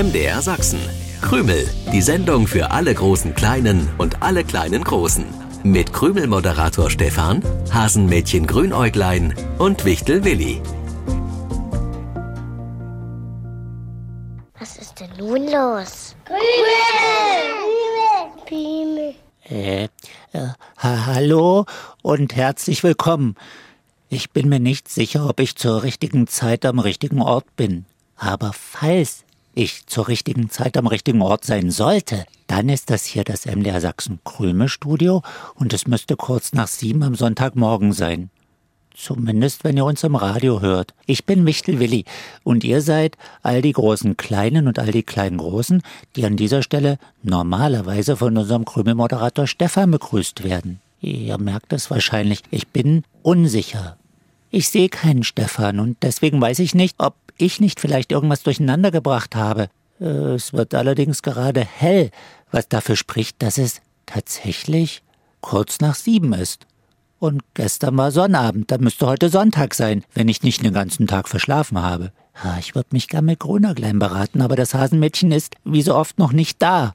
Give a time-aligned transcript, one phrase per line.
[0.00, 0.80] MDR Sachsen.
[1.20, 5.26] Krümel, die Sendung für alle großen Kleinen und alle kleinen Großen.
[5.62, 10.62] Mit Krümel-Moderator Stefan, Hasenmädchen Grünäuglein und Wichtel Willi.
[14.58, 16.16] Was ist denn nun los?
[16.24, 16.40] Krümel!
[18.46, 19.14] Krümel!
[19.50, 19.84] Äh,
[20.32, 20.48] äh,
[20.78, 21.66] hallo
[22.00, 23.34] und herzlich willkommen.
[24.08, 27.84] Ich bin mir nicht sicher, ob ich zur richtigen Zeit am richtigen Ort bin.
[28.16, 29.24] Aber falls
[29.54, 33.80] ich zur richtigen Zeit am richtigen Ort sein sollte, dann ist das hier das MDR
[33.80, 35.22] Sachsen Krüme Studio
[35.54, 38.30] und es müsste kurz nach sieben am Sonntagmorgen sein.
[38.94, 40.94] Zumindest, wenn ihr uns im Radio hört.
[41.06, 42.04] Ich bin Michtel Willi
[42.42, 45.82] und ihr seid all die großen Kleinen und all die kleinen Großen,
[46.16, 50.80] die an dieser Stelle normalerweise von unserem Krümelmoderator Stefan begrüßt werden.
[51.00, 53.96] Ihr merkt es wahrscheinlich, ich bin unsicher.
[54.50, 58.90] Ich sehe keinen Stefan und deswegen weiß ich nicht, ob ich nicht vielleicht irgendwas durcheinander
[58.90, 59.68] gebracht habe.
[60.00, 62.10] Äh, es wird allerdings gerade hell,
[62.50, 65.02] was dafür spricht, dass es tatsächlich
[65.40, 66.66] kurz nach sieben ist.
[67.18, 71.28] Und gestern war Sonnabend, da müsste heute Sonntag sein, wenn ich nicht den ganzen Tag
[71.28, 72.12] verschlafen habe.
[72.58, 76.32] Ich würde mich gern mit Grünerglein beraten, aber das Hasenmädchen ist wie so oft noch
[76.32, 76.94] nicht da.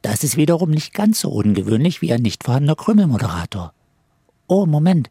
[0.00, 3.74] Das ist wiederum nicht ganz so ungewöhnlich wie ein nicht vorhandener Krümmelmoderator.
[4.46, 5.10] Oh, Moment,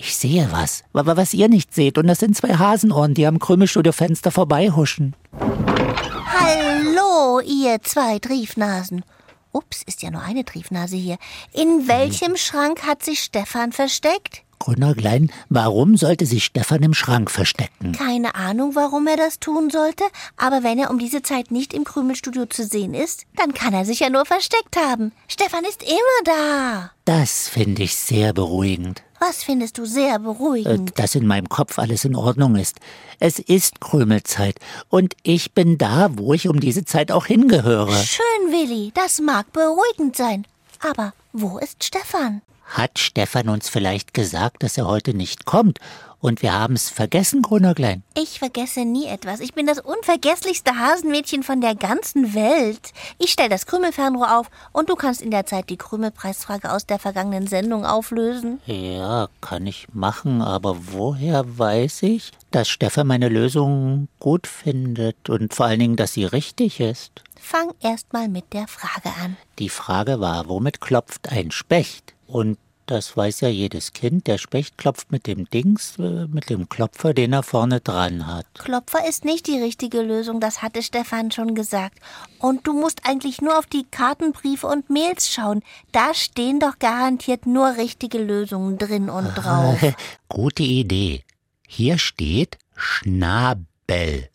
[0.00, 4.30] ich sehe was, was ihr nicht seht, und das sind zwei Hasenohren, die am Krümelstudio-Fenster
[4.30, 5.14] vorbeihuschen.
[5.34, 9.04] Hallo, ihr zwei Triefnasen.
[9.52, 11.18] Ups, ist ja nur eine Triefnase hier.
[11.52, 14.42] In welchem Schrank hat sich Stefan versteckt?
[14.58, 17.92] Grünäuglein, warum sollte sich Stefan im Schrank verstecken?
[17.92, 20.04] Keine Ahnung, warum er das tun sollte,
[20.36, 23.84] aber wenn er um diese Zeit nicht im Krümelstudio zu sehen ist, dann kann er
[23.84, 25.12] sich ja nur versteckt haben.
[25.28, 26.90] Stefan ist immer da.
[27.04, 29.02] Das finde ich sehr beruhigend.
[29.20, 30.90] Was findest du sehr beruhigend?
[30.90, 32.80] Äh, dass in meinem Kopf alles in Ordnung ist.
[33.18, 37.92] Es ist Krümelzeit und ich bin da, wo ich um diese Zeit auch hingehöre.
[37.92, 40.46] Schön, Willi, das mag beruhigend sein.
[40.80, 42.40] Aber wo ist Stefan?
[42.64, 45.80] Hat Stefan uns vielleicht gesagt, dass er heute nicht kommt?
[46.20, 48.02] Und wir haben's vergessen, Grünerglein?
[48.14, 49.40] Ich vergesse nie etwas.
[49.40, 52.92] Ich bin das unvergesslichste Hasenmädchen von der ganzen Welt.
[53.18, 56.98] Ich stell das Krümelfernrohr auf und du kannst in der Zeit die Krümelpreisfrage aus der
[56.98, 58.60] vergangenen Sendung auflösen.
[58.66, 65.54] Ja, kann ich machen, aber woher weiß ich, dass Stefan meine Lösung gut findet und
[65.54, 67.22] vor allen Dingen, dass sie richtig ist?
[67.40, 69.38] Fang erst mal mit der Frage an.
[69.58, 72.14] Die Frage war, womit klopft ein Specht?
[72.26, 72.58] Und
[72.90, 74.26] das weiß ja jedes Kind.
[74.26, 78.46] Der Specht klopft mit dem Dings, äh, mit dem Klopfer, den er vorne dran hat.
[78.54, 81.98] Klopfer ist nicht die richtige Lösung, das hatte Stefan schon gesagt.
[82.40, 85.62] Und du musst eigentlich nur auf die Kartenbriefe und Mails schauen.
[85.92, 89.78] Da stehen doch garantiert nur richtige Lösungen drin und drauf.
[90.28, 91.22] Gute Idee.
[91.68, 94.28] Hier steht Schnabel.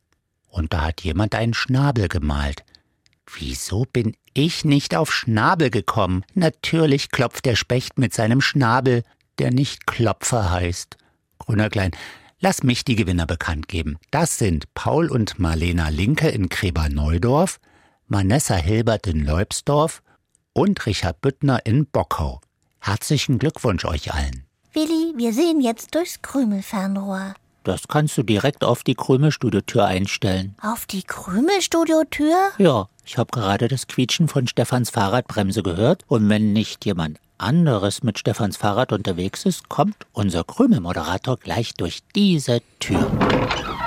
[0.49, 2.63] Und da hat jemand einen Schnabel gemalt.
[3.37, 6.23] Wieso bin ich nicht auf Schnabel gekommen?
[6.35, 9.03] Natürlich klopft der Specht mit seinem Schnabel,
[9.39, 10.97] der nicht Klopfer heißt.
[11.39, 11.91] Grünerklein,
[12.39, 13.97] lass mich die Gewinner bekannt geben.
[14.11, 17.59] Das sind Paul und Marlena Linke in Kreber-Neudorf,
[18.07, 20.03] Vanessa Hilbert in Leubsdorf
[20.53, 22.41] und Richard Büttner in Bockau.
[22.79, 24.45] Herzlichen Glückwunsch euch allen.
[24.73, 27.33] Willi, wir sehen jetzt durchs Krümelfernrohr.
[27.63, 30.55] Das kannst du direkt auf die Krümelstudiotür einstellen.
[30.61, 32.51] Auf die Krümelstudiotür?
[32.59, 38.03] Ja, ich habe gerade das Quietschen von Stefans Fahrradbremse gehört und wenn nicht jemand anderes
[38.03, 43.11] mit Stefans Fahrrad unterwegs ist, kommt unser Krümelmoderator gleich durch diese Tür.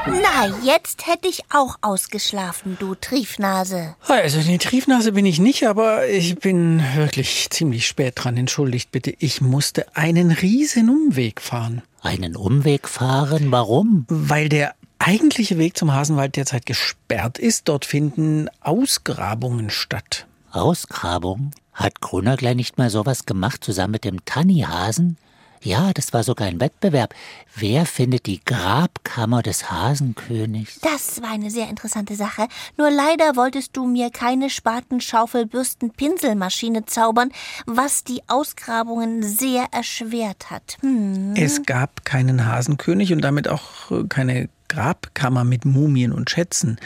[0.07, 3.97] Na, jetzt hätte ich auch ausgeschlafen, du Triefnase.
[4.07, 8.37] Also, die Triefnase bin ich nicht, aber ich bin wirklich ziemlich spät dran.
[8.37, 11.83] Entschuldigt bitte, ich musste einen riesen Umweg fahren.
[12.01, 13.51] Einen Umweg fahren?
[13.51, 14.07] Warum?
[14.09, 14.75] Weil der
[15.09, 17.67] eigentliche Weg zum Hasenwald derzeit gesperrt ist.
[17.69, 20.27] Dort finden Ausgrabungen statt.
[20.51, 21.53] Ausgrabung?
[21.73, 25.17] Hat Grunerglein nicht mal sowas gemacht zusammen mit dem Tannihasen?
[25.63, 27.15] Ja, das war sogar ein Wettbewerb.
[27.57, 30.79] Wer findet die Grabkammer des Hasenkönigs?
[30.81, 32.47] Das war eine sehr interessante Sache.
[32.77, 37.33] Nur leider wolltest du mir keine Spaten, Schaufel, Bürsten, Pinselmaschine zaubern,
[37.65, 40.77] was die Ausgrabungen sehr erschwert hat.
[40.81, 41.34] Hm.
[41.34, 46.78] Es gab keinen Hasenkönig und damit auch keine Grabkammer mit Mumien und Schätzen.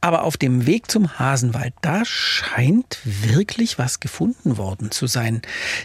[0.00, 5.42] Aber auf dem Weg zum Hasenwald, da scheint wirklich was gefunden worden zu sein.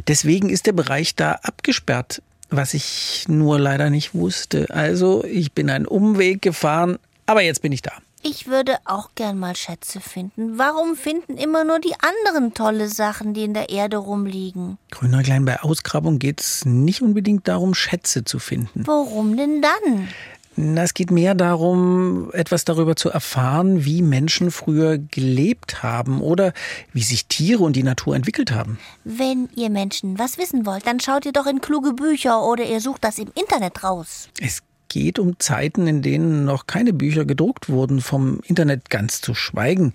[0.07, 4.67] Deswegen ist der Bereich da abgesperrt, was ich nur leider nicht wusste.
[4.69, 7.91] Also, ich bin einen Umweg gefahren, aber jetzt bin ich da.
[8.25, 10.57] Ich würde auch gern mal Schätze finden.
[10.57, 14.77] Warum finden immer nur die anderen tolle Sachen, die in der Erde rumliegen?
[14.91, 18.87] Grünerklein, bei Ausgrabung geht es nicht unbedingt darum, Schätze zu finden.
[18.87, 20.07] Worum denn dann?
[20.55, 26.53] Na, es geht mehr darum, etwas darüber zu erfahren, wie Menschen früher gelebt haben oder
[26.91, 28.77] wie sich Tiere und die Natur entwickelt haben.
[29.03, 32.81] Wenn ihr Menschen was wissen wollt, dann schaut ihr doch in kluge Bücher oder ihr
[32.81, 34.29] sucht das im Internet raus.
[34.39, 34.61] Es
[34.93, 39.91] geht um Zeiten, in denen noch keine Bücher gedruckt wurden, vom Internet ganz zu schweigen.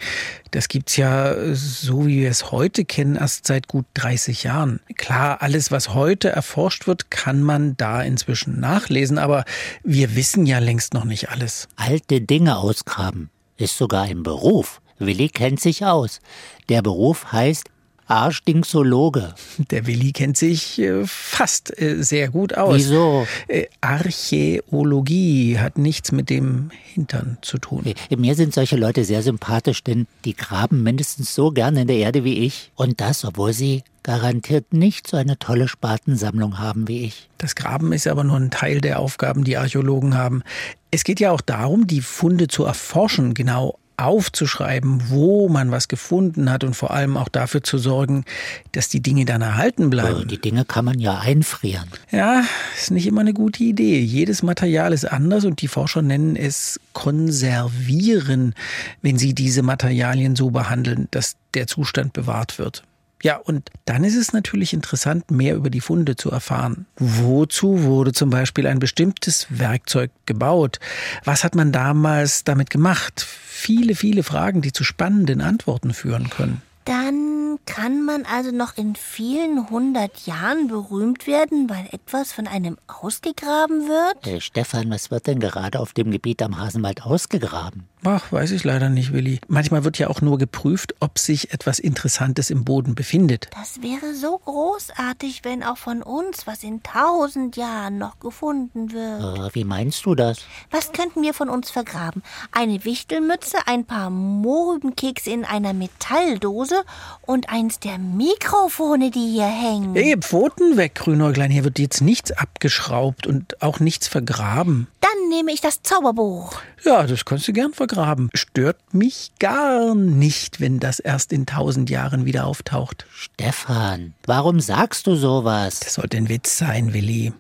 [0.51, 4.81] Das gibt's ja, so wie wir es heute kennen, erst seit gut 30 Jahren.
[4.97, 9.45] Klar, alles, was heute erforscht wird, kann man da inzwischen nachlesen, aber
[9.85, 11.69] wir wissen ja längst noch nicht alles.
[11.77, 14.81] Alte Dinge ausgraben ist sogar ein Beruf.
[14.99, 16.21] Willi kennt sich aus.
[16.69, 17.71] Der Beruf heißt
[18.09, 19.35] Arschdingssologe.
[19.71, 22.77] Der Willi kennt sich äh, fast äh, sehr gut aus.
[22.77, 23.27] Wieso?
[23.47, 27.85] Äh, Archäologie hat nichts mit dem Hintern zu tun.
[28.17, 32.25] Mir sind solche Leute sehr sympathisch, denn die graben mindestens so gerne in der Erde
[32.25, 32.73] wie ich.
[32.75, 37.29] Und das, obwohl sie garantiert nicht so eine tolle Spatensammlung haben wie ich.
[37.37, 40.43] Das Graben ist aber nur ein Teil der Aufgaben, die Archäologen haben.
[40.91, 46.51] Es geht ja auch darum, die Funde zu erforschen, genau aufzuschreiben, wo man was gefunden
[46.51, 48.25] hat und vor allem auch dafür zu sorgen,
[48.73, 50.29] dass die Dinge dann erhalten bleiben.
[50.29, 51.89] Die Dinge kann man ja einfrieren.
[52.11, 52.45] Ja,
[52.77, 53.99] ist nicht immer eine gute Idee.
[54.01, 58.55] Jedes Material ist anders und die Forscher nennen es konservieren,
[59.03, 62.85] wenn sie diese Materialien so behandeln, dass der Zustand bewahrt wird.
[63.23, 66.87] Ja, und dann ist es natürlich interessant, mehr über die Funde zu erfahren.
[66.97, 70.79] Wozu wurde zum Beispiel ein bestimmtes Werkzeug gebaut?
[71.25, 73.27] Was hat man damals damit gemacht?
[73.27, 76.63] Viele, viele Fragen, die zu spannenden Antworten führen können.
[76.89, 82.79] Dann kann man also noch in vielen hundert Jahren berühmt werden, weil etwas von einem
[82.87, 84.27] ausgegraben wird?
[84.27, 87.87] Äh, Stefan, was wird denn gerade auf dem Gebiet am Hasenwald ausgegraben?
[88.05, 89.41] Ach, weiß ich leider nicht, Willi.
[89.49, 93.51] Manchmal wird ja auch nur geprüft, ob sich etwas Interessantes im Boden befindet.
[93.53, 99.53] Das wäre so großartig, wenn auch von uns was in tausend Jahren noch gefunden wird.
[99.53, 100.39] Äh, wie meinst du das?
[100.71, 102.23] Was könnten wir von uns vergraben?
[102.53, 106.78] Eine Wichtelmütze, ein paar Mohrrübenkekse in einer Metalldose
[107.23, 109.95] und eins der Mikrofone, die hier hängen.
[109.95, 111.51] Hey, Pfoten weg, Grünäuglein.
[111.51, 114.89] Hier wird jetzt nichts abgeschraubt und auch nichts vergraben.
[115.01, 116.53] Dann nehme ich das Zauberbuch.
[116.85, 118.31] Ja, das kannst du gern vergraben.
[118.35, 123.07] Stört mich gar nicht, wenn das erst in tausend Jahren wieder auftaucht.
[123.13, 125.81] Stefan, warum sagst du sowas?
[125.81, 127.33] Das sollte ein Witz sein, Willi.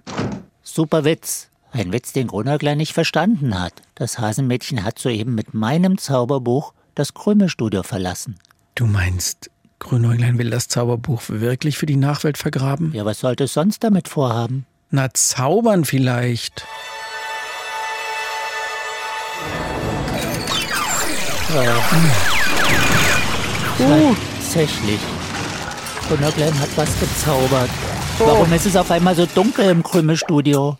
[0.62, 1.49] Super Witz.
[1.70, 3.75] Ein Witz, den Grunäuglein nicht verstanden hat.
[3.94, 8.38] Das Hasenmädchen hat soeben mit meinem Zauberbuch das Krümelstudio verlassen.
[8.79, 12.93] Du meinst, Grünäuglein will das Zauberbuch wirklich für die Nachwelt vergraben?
[12.95, 14.67] Ja, was sollte es sonst damit vorhaben?
[14.93, 16.65] Na, zaubern vielleicht.
[23.81, 24.15] Oh.
[24.37, 25.01] Tatsächlich.
[26.07, 27.71] Grunäuglein hat was gezaubert.
[28.21, 30.79] Warum ist es auf einmal so dunkel im Krümelstudio?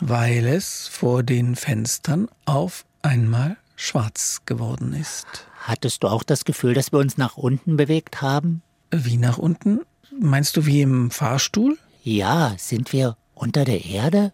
[0.00, 5.26] Weil es vor den Fenstern auf einmal schwarz geworden ist.
[5.60, 8.62] Hattest du auch das Gefühl, dass wir uns nach unten bewegt haben?
[8.90, 9.80] Wie nach unten?
[10.18, 11.78] Meinst du wie im Fahrstuhl?
[12.02, 14.32] Ja, sind wir unter der Erde?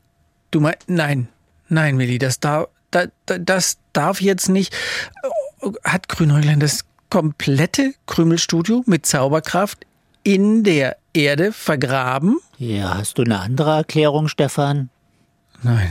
[0.51, 1.29] Du meinst, nein,
[1.69, 4.75] nein, Willi, das darf, da, da, das darf jetzt nicht.
[5.85, 9.87] Hat Grünäuglein das komplette Krümelstudio mit Zauberkraft
[10.23, 12.39] in der Erde vergraben?
[12.59, 14.91] Ja, hast du eine andere Erklärung, Stefan?
[15.63, 15.91] Nein.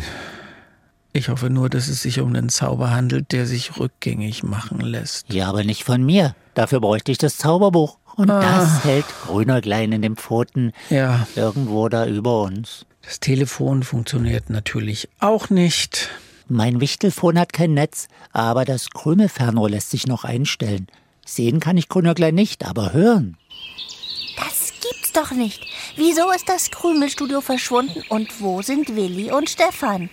[1.13, 5.31] Ich hoffe nur, dass es sich um einen Zauber handelt, der sich rückgängig machen lässt.
[5.33, 6.35] Ja, aber nicht von mir.
[6.53, 7.97] Dafür bräuchte ich das Zauberbuch.
[8.15, 12.85] Und das hält Grünäuglein in den Pfoten Ja, irgendwo da über uns.
[13.03, 16.09] das Telefon funktioniert natürlich auch nicht.
[16.47, 20.87] Mein Wichtelfon hat kein Netz, aber das Krümelfernrohr lässt sich noch einstellen.
[21.25, 23.37] Sehen kann ich Grünäuglein nicht, aber hören.
[24.37, 25.65] Das gibt's doch nicht.
[25.95, 30.09] Wieso ist das Krümelstudio verschwunden und wo sind Willi und Stefan?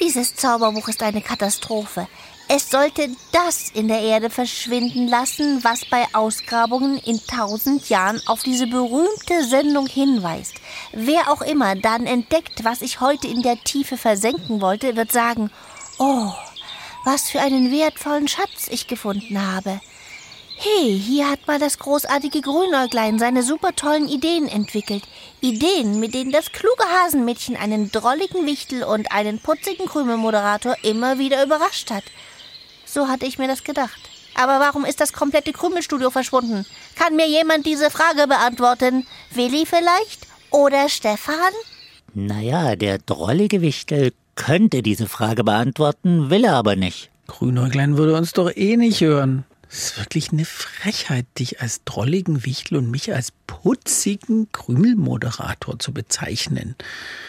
[0.00, 2.08] Dieses Zauberbuch ist eine Katastrophe.
[2.48, 8.42] Es sollte das in der Erde verschwinden lassen, was bei Ausgrabungen in tausend Jahren auf
[8.42, 10.54] diese berühmte Sendung hinweist.
[10.92, 15.50] Wer auch immer dann entdeckt, was ich heute in der Tiefe versenken wollte, wird sagen,
[15.98, 16.32] oh,
[17.04, 19.80] was für einen wertvollen Schatz ich gefunden habe.
[20.56, 25.02] Hey, hier hat mal das großartige Grünäuglein seine super tollen Ideen entwickelt.
[25.40, 31.44] Ideen, mit denen das kluge Hasenmädchen einen drolligen Wichtel und einen putzigen Krümelmoderator immer wieder
[31.44, 32.04] überrascht hat.
[32.86, 33.98] So hatte ich mir das gedacht.
[34.34, 36.64] Aber warum ist das komplette Krümelstudio verschwunden?
[36.96, 39.06] Kann mir jemand diese Frage beantworten?
[39.32, 40.26] Willi vielleicht?
[40.50, 41.52] Oder Stefan?
[42.14, 47.10] Naja, der drollige Wichtel könnte diese Frage beantworten, will er aber nicht.
[47.26, 49.44] Grünäuglein würde uns doch eh nicht hören.
[49.76, 55.92] Es ist wirklich eine Frechheit, dich als drolligen Wichtel und mich als putzigen Krümelmoderator zu
[55.92, 56.76] bezeichnen.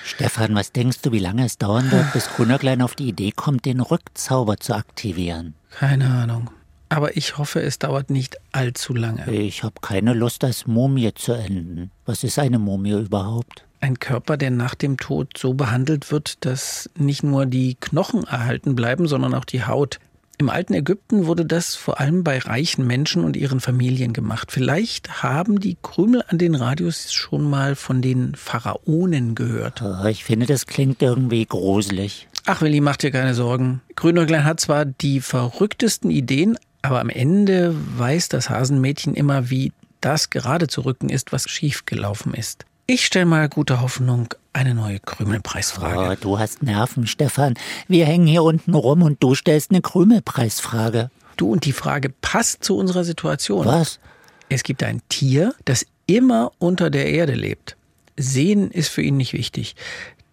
[0.03, 3.65] Stefan, was denkst du, wie lange es dauern wird, bis Grünerklein auf die Idee kommt,
[3.65, 5.55] den Rückzauber zu aktivieren?
[5.71, 6.51] Keine Ahnung.
[6.89, 9.27] Aber ich hoffe, es dauert nicht allzu lange.
[9.31, 11.89] Ich habe keine Lust, als Mumie zu enden.
[12.05, 13.65] Was ist eine Mumie überhaupt?
[13.79, 18.75] Ein Körper, der nach dem Tod so behandelt wird, dass nicht nur die Knochen erhalten
[18.75, 19.99] bleiben, sondern auch die Haut.
[20.37, 24.51] Im alten Ägypten wurde das vor allem bei reichen Menschen und ihren Familien gemacht.
[24.51, 29.81] Vielleicht haben die Krümel an den Radios schon mal von den Pharaonen gehört.
[29.81, 32.27] Oh, ich finde, das klingt irgendwie gruselig.
[32.45, 33.81] Ach, Willi, mach dir keine Sorgen.
[33.95, 40.29] Grünäuglein hat zwar die verrücktesten Ideen, aber am Ende weiß das Hasenmädchen immer, wie das
[40.29, 42.65] gerade zu rücken ist, was schiefgelaufen ist.
[42.87, 46.13] Ich stelle mal gute Hoffnung eine neue Krümelpreisfrage.
[46.13, 47.55] Oh, du hast Nerven, Stefan.
[47.87, 51.11] Wir hängen hier unten rum und du stellst eine Krümelpreisfrage.
[51.35, 53.65] Du und die Frage passt zu unserer Situation.
[53.65, 53.99] Was?
[54.47, 57.75] Es gibt ein Tier, das immer unter der Erde lebt.
[58.15, 59.75] Sehen ist für ihn nicht wichtig.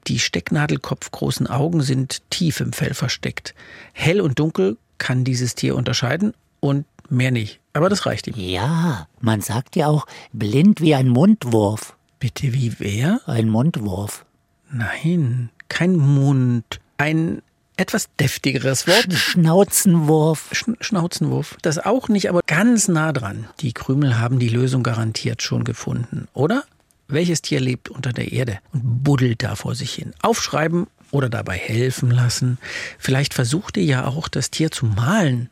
[0.06, 3.54] Die stecknadelkopfgroßen Augen sind tief im Fell versteckt.
[3.92, 7.58] Hell und dunkel kann dieses Tier unterscheiden und mehr nicht.
[7.72, 8.34] Aber das reicht ihm.
[8.36, 11.96] Ja, man sagt ja auch blind wie ein Mundwurf.
[12.22, 13.20] Bitte wie wer?
[13.26, 14.24] Ein Mundwurf.
[14.70, 16.78] Nein, kein Mund.
[16.96, 17.42] Ein
[17.76, 19.12] etwas deftigeres Wort.
[19.12, 20.50] Schnauzenwurf.
[20.52, 21.56] Sch Schnauzenwurf.
[21.62, 23.48] Das auch nicht, aber ganz nah dran.
[23.58, 26.62] Die Krümel haben die Lösung garantiert schon gefunden, oder?
[27.08, 30.12] Welches Tier lebt unter der Erde und buddelt da vor sich hin?
[30.22, 32.58] Aufschreiben oder dabei helfen lassen.
[33.00, 35.48] Vielleicht versucht ihr ja auch, das Tier zu malen.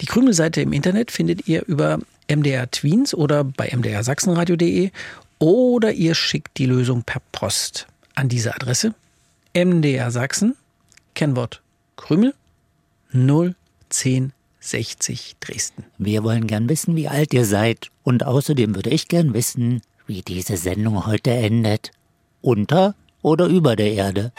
[0.00, 4.90] Die Krümelseite im Internet findet ihr über MDR Tweens oder bei mdrsachsenradio.de
[5.38, 8.94] oder ihr schickt die Lösung per Post an diese Adresse.
[9.54, 10.56] MDR Sachsen,
[11.14, 11.62] Kennwort
[11.96, 12.34] Krümel
[13.12, 15.84] 01060 Dresden.
[15.96, 17.90] Wir wollen gern wissen, wie alt ihr seid.
[18.04, 21.92] Und außerdem würde ich gern wissen, wie diese Sendung heute endet.
[22.40, 24.32] Unter oder über der Erde?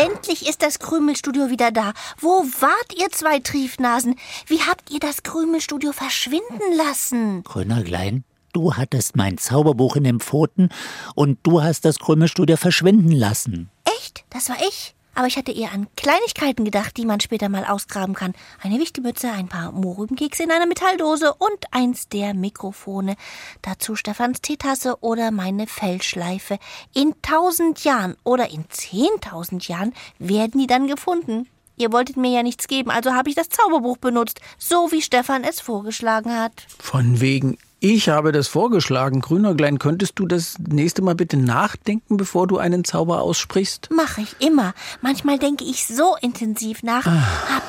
[0.00, 1.92] Endlich ist das Krümelstudio wieder da.
[2.18, 4.16] Wo wart ihr zwei Triefnasen?
[4.46, 7.42] Wie habt ihr das Krümelstudio verschwinden lassen?
[7.44, 10.70] Grünerglein, du hattest mein Zauberbuch in den Pfoten
[11.14, 13.70] und du hast das Krümelstudio verschwinden lassen.
[13.84, 14.24] Echt?
[14.30, 14.94] Das war ich?
[15.14, 18.34] Aber ich hatte eher an Kleinigkeiten gedacht, die man später mal ausgraben kann.
[18.62, 23.16] Eine Wichtelmütze, ein paar Mohrrübenkekse in einer Metalldose und eins der Mikrofone.
[23.62, 26.58] Dazu Stefans Teetasse oder meine Fellschleife.
[26.94, 31.48] In tausend Jahren oder in zehntausend Jahren werden die dann gefunden.
[31.76, 35.44] Ihr wolltet mir ja nichts geben, also habe ich das Zauberbuch benutzt, so wie Stefan
[35.44, 36.52] es vorgeschlagen hat.
[36.78, 39.20] Von wegen, ich habe das vorgeschlagen.
[39.20, 43.88] Grünerglein, könntest du das nächste Mal bitte nachdenken, bevor du einen Zauber aussprichst?
[43.90, 44.74] Mache ich immer.
[45.00, 47.06] Manchmal denke ich so intensiv nach,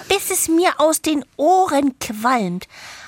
[0.08, 2.68] bis es mir aus den Ohren qualmt.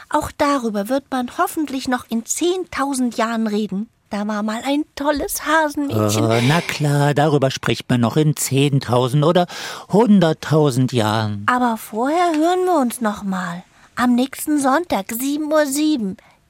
[0.10, 3.90] Auch darüber wird man hoffentlich noch in 10.000 Jahren reden.
[4.10, 6.26] Da war mal ein tolles Hasenmädchen.
[6.26, 9.48] Oh, na klar, darüber spricht man noch in 10.000 oder
[9.90, 11.44] 100.000 Jahren.
[11.48, 13.64] Aber vorher hören wir uns noch mal.
[13.96, 16.16] Am nächsten Sonntag, 7.07 Uhr.